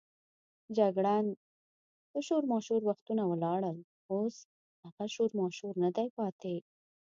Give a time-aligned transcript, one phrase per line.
[0.77, 1.25] جګړن:
[2.13, 3.77] د شورماشور وختونه ولاړل،
[4.11, 4.35] اوس
[4.85, 6.55] هغه شورماشور نه دی پاتې.